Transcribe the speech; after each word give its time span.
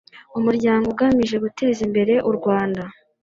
umuryango 0.37 0.85
ugamije 0.89 1.35
guteza 1.43 1.79
imbere 1.87 2.13
u 2.29 2.31
rwanda 2.37 2.83